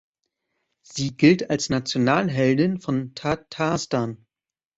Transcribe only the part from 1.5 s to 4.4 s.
als Nationalheldin von Tatarstan.